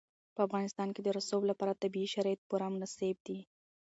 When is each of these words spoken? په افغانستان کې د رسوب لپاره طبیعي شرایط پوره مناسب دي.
په 0.35 0.39
افغانستان 0.47 0.89
کې 0.95 1.01
د 1.03 1.07
رسوب 1.17 1.41
لپاره 1.51 1.79
طبیعي 1.81 2.09
شرایط 2.15 2.41
پوره 2.49 2.67
مناسب 2.73 3.15
دي. 3.27 3.39